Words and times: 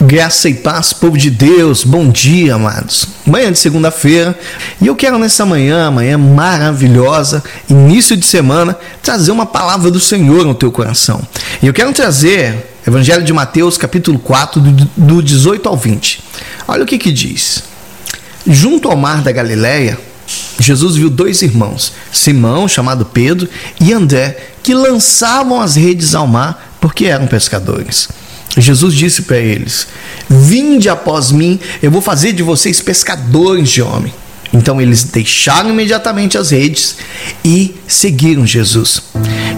Graça 0.00 0.48
e 0.48 0.54
paz, 0.54 0.92
povo 0.92 1.18
de 1.18 1.28
Deus, 1.28 1.82
bom 1.82 2.08
dia, 2.08 2.54
amados. 2.54 3.04
Manhã 3.26 3.50
de 3.50 3.58
segunda-feira 3.58 4.38
e 4.80 4.86
eu 4.86 4.94
quero 4.94 5.18
nessa 5.18 5.44
manhã, 5.44 5.90
manhã 5.90 6.16
maravilhosa, 6.16 7.42
início 7.68 8.16
de 8.16 8.24
semana, 8.24 8.78
trazer 9.02 9.32
uma 9.32 9.44
palavra 9.44 9.90
do 9.90 9.98
Senhor 9.98 10.44
no 10.44 10.54
teu 10.54 10.70
coração. 10.70 11.20
E 11.60 11.66
eu 11.66 11.74
quero 11.74 11.92
trazer 11.92 12.76
Evangelho 12.86 13.24
de 13.24 13.32
Mateus, 13.32 13.76
capítulo 13.76 14.20
4, 14.20 14.62
do 14.96 15.20
18 15.20 15.68
ao 15.68 15.76
20. 15.76 16.22
Olha 16.68 16.84
o 16.84 16.86
que 16.86 16.96
que 16.96 17.10
diz. 17.10 17.64
Junto 18.46 18.88
ao 18.88 18.96
mar 18.96 19.20
da 19.20 19.32
Galileia, 19.32 19.98
Jesus 20.60 20.94
viu 20.94 21.10
dois 21.10 21.42
irmãos, 21.42 21.92
Simão, 22.12 22.68
chamado 22.68 23.04
Pedro, 23.04 23.48
e 23.80 23.92
André, 23.92 24.52
que 24.62 24.74
lançavam 24.74 25.60
as 25.60 25.74
redes 25.74 26.14
ao 26.14 26.26
mar 26.28 26.76
porque 26.80 27.06
eram 27.06 27.26
pescadores. 27.26 28.08
Jesus 28.56 28.94
disse 28.94 29.22
para 29.22 29.38
eles: 29.38 29.88
Vinde 30.28 30.88
após 30.88 31.30
mim, 31.30 31.58
eu 31.82 31.90
vou 31.90 32.00
fazer 32.00 32.32
de 32.32 32.42
vocês 32.42 32.80
pescadores 32.80 33.68
de 33.70 33.82
homem. 33.82 34.12
Então 34.52 34.80
eles 34.80 35.04
deixaram 35.04 35.70
imediatamente 35.70 36.38
as 36.38 36.50
redes 36.50 36.96
e 37.44 37.74
seguiram 37.86 38.46
Jesus. 38.46 39.02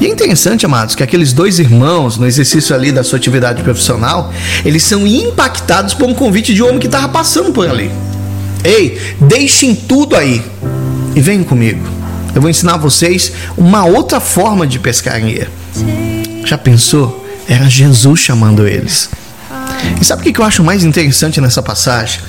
E 0.00 0.06
é 0.06 0.08
interessante, 0.08 0.64
amados, 0.64 0.94
que 0.94 1.02
aqueles 1.02 1.32
dois 1.32 1.58
irmãos, 1.58 2.16
no 2.16 2.26
exercício 2.26 2.74
ali 2.74 2.90
da 2.90 3.04
sua 3.04 3.18
atividade 3.18 3.62
profissional, 3.62 4.32
eles 4.64 4.82
são 4.82 5.06
impactados 5.06 5.92
por 5.92 6.08
um 6.08 6.14
convite 6.14 6.54
de 6.54 6.62
um 6.62 6.68
homem 6.68 6.78
que 6.78 6.86
estava 6.86 7.08
passando 7.08 7.52
por 7.52 7.68
ali. 7.68 7.90
Ei, 8.64 8.98
deixem 9.20 9.74
tudo 9.74 10.16
aí 10.16 10.42
e 11.14 11.20
venham 11.20 11.44
comigo. 11.44 11.86
Eu 12.34 12.40
vou 12.40 12.50
ensinar 12.50 12.76
vocês 12.76 13.32
uma 13.56 13.84
outra 13.84 14.20
forma 14.20 14.66
de 14.66 14.78
pescaria. 14.78 15.48
Já 16.44 16.56
pensou? 16.56 17.27
Era 17.48 17.68
Jesus 17.68 18.20
chamando 18.20 18.68
eles. 18.68 19.08
E 20.00 20.04
sabe 20.04 20.28
o 20.28 20.32
que 20.32 20.38
eu 20.38 20.44
acho 20.44 20.62
mais 20.62 20.84
interessante 20.84 21.40
nessa 21.40 21.62
passagem? 21.62 22.20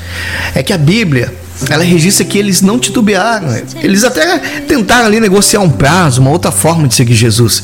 É 0.56 0.64
que 0.64 0.72
a 0.72 0.78
Bíblia 0.78 1.34
ela 1.70 1.84
registra 1.84 2.24
que 2.26 2.38
eles 2.38 2.62
não 2.62 2.80
titubearam. 2.80 3.48
Eles 3.82 4.04
até 4.04 4.38
tentaram 4.68 5.08
ali 5.08 5.20
negociar 5.20 5.60
um 5.60 5.70
prazo, 5.70 6.22
uma 6.22 6.30
outra 6.30 6.52
forma 6.52 6.88
de 6.88 6.96
seguir 6.96 7.16
Jesus. 7.16 7.64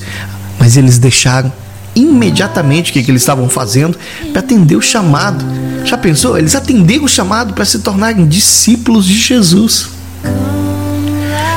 Mas 0.60 0.76
eles 0.76 0.98
deixaram 0.98 1.52
imediatamente 1.96 2.92
o 2.92 2.94
que, 2.94 3.02
que 3.02 3.10
eles 3.10 3.22
estavam 3.22 3.48
fazendo 3.48 3.98
para 4.34 4.40
atender 4.40 4.76
o 4.76 4.82
chamado. 4.82 5.46
Já 5.86 5.98
pensou? 5.98 6.38
Eles 6.38 6.56
atenderam 6.56 7.06
o 7.06 7.10
chamado 7.10 7.54
para 7.54 7.64
se 7.64 7.80
tornarem 7.80 8.28
discípulos 8.28 9.06
de 9.06 9.18
Jesus. 9.18 9.88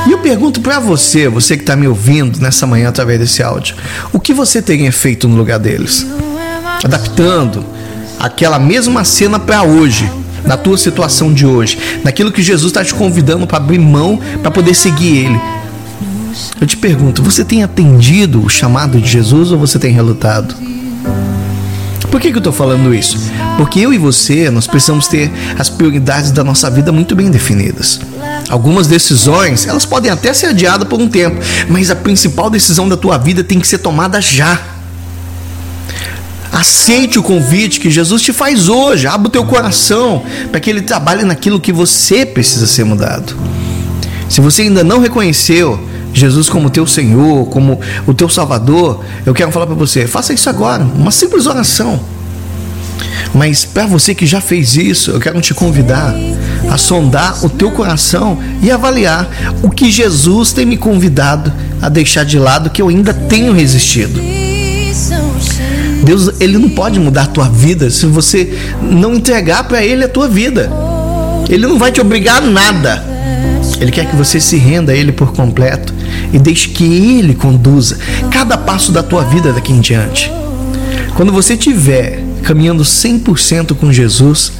E 0.09 0.11
eu 0.11 0.17
pergunto 0.17 0.59
para 0.59 0.79
você, 0.79 1.29
você 1.29 1.55
que 1.55 1.61
está 1.61 1.75
me 1.75 1.87
ouvindo 1.87 2.39
nessa 2.41 2.65
manhã 2.65 2.89
através 2.89 3.19
desse 3.19 3.43
áudio, 3.43 3.75
o 4.11 4.19
que 4.19 4.33
você 4.33 4.59
teria 4.59 4.91
feito 4.91 5.27
no 5.27 5.35
lugar 5.35 5.59
deles? 5.59 6.03
Adaptando 6.83 7.63
aquela 8.19 8.57
mesma 8.57 9.03
cena 9.03 9.37
para 9.37 9.61
hoje, 9.61 10.11
na 10.43 10.57
tua 10.57 10.79
situação 10.79 11.31
de 11.31 11.45
hoje, 11.45 11.77
naquilo 12.03 12.31
que 12.31 12.41
Jesus 12.41 12.71
está 12.71 12.83
te 12.83 12.95
convidando 12.95 13.45
para 13.45 13.57
abrir 13.57 13.77
mão 13.77 14.19
para 14.41 14.49
poder 14.49 14.73
seguir 14.73 15.25
Ele. 15.25 15.41
Eu 16.59 16.65
te 16.65 16.75
pergunto, 16.75 17.21
você 17.21 17.45
tem 17.45 17.61
atendido 17.61 18.43
o 18.43 18.49
chamado 18.49 18.99
de 18.99 19.07
Jesus 19.07 19.51
ou 19.51 19.59
você 19.59 19.77
tem 19.77 19.93
relutado? 19.93 20.55
Por 22.09 22.19
que, 22.19 22.31
que 22.31 22.37
eu 22.37 22.39
estou 22.39 22.53
falando 22.53 22.95
isso? 22.95 23.19
Porque 23.57 23.79
eu 23.79 23.93
e 23.93 23.99
você, 23.99 24.49
nós 24.49 24.65
precisamos 24.65 25.07
ter 25.07 25.31
as 25.59 25.69
prioridades 25.69 26.31
da 26.31 26.43
nossa 26.43 26.67
vida 26.67 26.91
muito 26.91 27.15
bem 27.15 27.29
definidas. 27.29 27.99
Algumas 28.47 28.87
decisões, 28.87 29.67
elas 29.67 29.85
podem 29.85 30.11
até 30.11 30.33
ser 30.33 30.47
adiadas 30.47 30.87
por 30.87 30.99
um 30.99 31.07
tempo, 31.07 31.39
mas 31.67 31.91
a 31.91 31.95
principal 31.95 32.49
decisão 32.49 32.87
da 32.87 32.97
tua 32.97 33.17
vida 33.17 33.43
tem 33.43 33.59
que 33.59 33.67
ser 33.67 33.79
tomada 33.79 34.21
já. 34.21 34.59
Aceite 36.51 37.19
o 37.19 37.23
convite 37.23 37.79
que 37.79 37.91
Jesus 37.91 38.21
te 38.21 38.33
faz 38.33 38.67
hoje. 38.69 39.05
Abra 39.05 39.27
o 39.27 39.31
teu 39.31 39.45
coração 39.45 40.23
para 40.51 40.59
que 40.59 40.69
ele 40.69 40.81
trabalhe 40.81 41.23
naquilo 41.23 41.59
que 41.59 41.71
você 41.71 42.25
precisa 42.25 42.65
ser 42.65 42.83
mudado. 42.83 43.35
Se 44.27 44.41
você 44.41 44.63
ainda 44.63 44.83
não 44.83 44.99
reconheceu 44.99 45.79
Jesus 46.13 46.49
como 46.49 46.69
teu 46.69 46.87
Senhor, 46.87 47.45
como 47.47 47.79
o 48.07 48.13
teu 48.13 48.27
Salvador, 48.27 49.03
eu 49.25 49.33
quero 49.33 49.51
falar 49.51 49.67
para 49.67 49.75
você, 49.75 50.07
faça 50.07 50.33
isso 50.33 50.49
agora, 50.49 50.83
uma 50.83 51.11
simples 51.11 51.45
oração. 51.45 51.99
Mas 53.33 53.63
para 53.63 53.85
você 53.85 54.15
que 54.15 54.25
já 54.25 54.41
fez 54.41 54.75
isso, 54.75 55.11
eu 55.11 55.19
quero 55.19 55.39
te 55.41 55.53
convidar 55.53 56.13
a 56.69 56.77
sondar 56.77 57.45
o 57.45 57.49
teu 57.49 57.71
coração 57.71 58.39
e 58.61 58.71
avaliar 58.71 59.29
o 59.61 59.69
que 59.69 59.91
Jesus 59.91 60.51
tem 60.51 60.65
me 60.65 60.77
convidado 60.77 61.51
a 61.81 61.89
deixar 61.89 62.25
de 62.25 62.37
lado 62.37 62.69
que 62.69 62.81
eu 62.81 62.89
ainda 62.89 63.13
tenho 63.13 63.53
resistido. 63.53 64.19
Deus, 66.03 66.31
ele 66.39 66.57
não 66.57 66.69
pode 66.69 66.99
mudar 66.99 67.23
a 67.23 67.27
tua 67.27 67.49
vida 67.49 67.89
se 67.89 68.05
você 68.05 68.57
não 68.81 69.15
entregar 69.15 69.63
para 69.65 69.83
ele 69.83 70.03
a 70.03 70.09
tua 70.09 70.27
vida. 70.27 70.71
Ele 71.49 71.65
não 71.67 71.77
vai 71.77 71.91
te 71.91 72.01
obrigar 72.01 72.37
a 72.37 72.45
nada. 72.45 73.03
Ele 73.79 73.91
quer 73.91 74.05
que 74.05 74.15
você 74.15 74.39
se 74.39 74.57
renda 74.57 74.91
a 74.91 74.95
ele 74.95 75.11
por 75.11 75.33
completo 75.33 75.93
e 76.33 76.39
deixe 76.39 76.69
que 76.69 76.83
ele 76.83 77.33
conduza 77.33 77.97
cada 78.29 78.57
passo 78.57 78.91
da 78.91 79.01
tua 79.01 79.23
vida 79.23 79.53
daqui 79.53 79.71
em 79.71 79.79
diante. 79.79 80.31
Quando 81.15 81.31
você 81.31 81.55
tiver 81.55 82.23
caminhando 82.43 82.83
100% 82.83 83.75
com 83.75 83.91
Jesus, 83.91 84.51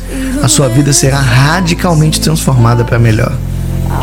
a 0.42 0.48
sua 0.48 0.68
vida 0.68 0.94
será 0.94 1.20
radicalmente 1.20 2.20
transformada 2.22 2.84
para 2.84 3.00
melhor. 3.00 3.36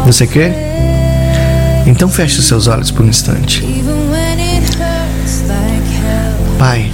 Você 0.04 0.26
quer? 0.26 1.84
Então 1.86 2.08
feche 2.08 2.42
seus 2.42 2.66
olhos 2.66 2.90
por 2.90 3.04
um 3.04 3.08
instante. 3.08 3.64
Pai, 6.58 6.90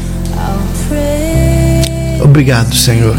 obrigado, 2.21 2.75
Senhor, 2.75 3.17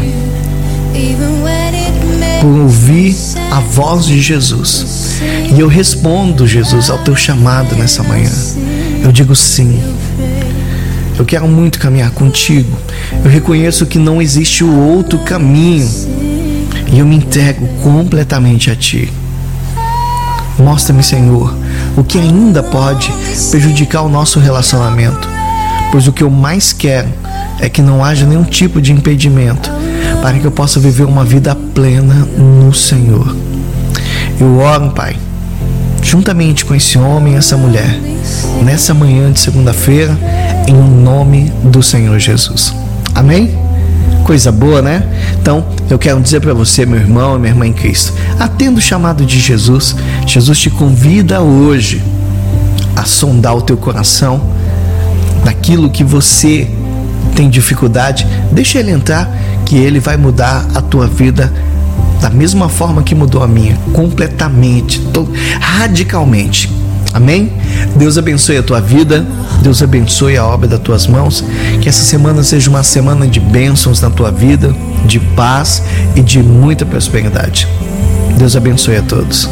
por 2.40 2.60
ouvir 2.60 3.16
a 3.50 3.60
voz 3.60 4.06
de 4.06 4.20
Jesus. 4.20 5.18
E 5.54 5.58
eu 5.58 5.68
respondo, 5.68 6.46
Jesus, 6.46 6.90
ao 6.90 6.98
teu 6.98 7.16
chamado 7.16 7.74
nessa 7.74 8.02
manhã. 8.02 8.30
Eu 9.02 9.10
digo 9.10 9.34
sim. 9.34 9.82
Eu 11.18 11.24
quero 11.24 11.46
muito 11.46 11.78
caminhar 11.78 12.10
contigo. 12.10 12.76
Eu 13.24 13.30
reconheço 13.30 13.86
que 13.86 13.98
não 13.98 14.20
existe 14.20 14.62
o 14.62 14.78
outro 14.78 15.18
caminho. 15.20 15.88
E 16.92 16.98
eu 16.98 17.06
me 17.06 17.16
entrego 17.16 17.66
completamente 17.82 18.70
a 18.70 18.76
ti. 18.76 19.10
Mostra-me, 20.58 21.02
Senhor, 21.02 21.56
o 21.96 22.04
que 22.04 22.18
ainda 22.18 22.62
pode 22.62 23.10
prejudicar 23.50 24.02
o 24.02 24.10
nosso 24.10 24.38
relacionamento. 24.38 25.26
Pois 25.90 26.06
o 26.06 26.12
que 26.12 26.22
eu 26.22 26.30
mais 26.30 26.72
quero 26.72 27.08
é 27.58 27.68
que 27.68 27.80
não 27.80 28.04
haja 28.04 28.26
nenhum 28.26 28.44
tipo 28.44 28.80
de 28.80 28.92
impedimento 28.92 29.70
para 30.20 30.38
que 30.38 30.44
eu 30.44 30.52
possa 30.52 30.78
viver 30.78 31.04
uma 31.04 31.24
vida 31.24 31.54
plena 31.54 32.28
no 32.36 32.74
Senhor. 32.74 33.34
Eu 34.38 34.58
oro, 34.58 34.90
Pai, 34.90 35.16
juntamente 36.02 36.64
com 36.64 36.74
esse 36.74 36.98
homem 36.98 37.34
e 37.34 37.36
essa 37.36 37.56
mulher, 37.56 37.98
nessa 38.62 38.92
manhã 38.92 39.32
de 39.32 39.40
segunda-feira 39.40 40.16
em 40.68 40.74
nome 40.74 41.52
do 41.62 41.82
Senhor 41.82 42.18
Jesus. 42.18 42.83
Amém? 43.14 43.56
Coisa 44.24 44.50
boa, 44.50 44.80
né? 44.80 45.02
Então, 45.40 45.64
eu 45.90 45.98
quero 45.98 46.20
dizer 46.20 46.40
para 46.40 46.54
você, 46.54 46.86
meu 46.86 46.98
irmão 46.98 47.36
e 47.36 47.38
minha 47.38 47.52
irmã 47.52 47.66
em 47.66 47.72
Cristo, 47.72 48.12
atendo 48.38 48.78
o 48.78 48.82
chamado 48.82 49.24
de 49.24 49.38
Jesus, 49.38 49.94
Jesus 50.26 50.58
te 50.58 50.70
convida 50.70 51.42
hoje 51.42 52.02
a 52.96 53.04
sondar 53.04 53.54
o 53.54 53.62
teu 53.62 53.76
coração 53.76 54.40
naquilo 55.44 55.90
que 55.90 56.02
você 56.02 56.68
tem 57.36 57.50
dificuldade, 57.50 58.26
deixa 58.50 58.78
ele 58.78 58.90
entrar 58.90 59.30
que 59.66 59.76
ele 59.76 60.00
vai 60.00 60.16
mudar 60.16 60.66
a 60.74 60.80
tua 60.80 61.06
vida 61.06 61.52
da 62.20 62.30
mesma 62.30 62.68
forma 62.68 63.02
que 63.02 63.14
mudou 63.14 63.42
a 63.42 63.46
minha, 63.46 63.76
completamente, 63.92 65.02
radicalmente. 65.60 66.70
Amém? 67.14 67.52
Deus 67.96 68.18
abençoe 68.18 68.56
a 68.56 68.62
tua 68.62 68.80
vida, 68.80 69.24
Deus 69.62 69.80
abençoe 69.80 70.36
a 70.36 70.44
obra 70.44 70.66
das 70.66 70.80
tuas 70.80 71.06
mãos. 71.06 71.44
Que 71.80 71.88
essa 71.88 72.02
semana 72.02 72.42
seja 72.42 72.68
uma 72.68 72.82
semana 72.82 73.26
de 73.28 73.38
bênçãos 73.38 74.00
na 74.00 74.10
tua 74.10 74.32
vida, 74.32 74.74
de 75.06 75.20
paz 75.20 75.80
e 76.16 76.20
de 76.20 76.42
muita 76.42 76.84
prosperidade. 76.84 77.68
Deus 78.36 78.56
abençoe 78.56 78.96
a 78.96 79.02
todos. 79.02 79.48